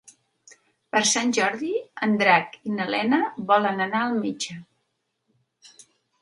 [0.95, 1.69] Per Sant Jordi
[2.07, 3.21] en Drac i na Lena
[3.53, 4.59] volen anar al metge.